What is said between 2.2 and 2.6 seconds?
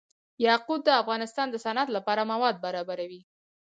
مواد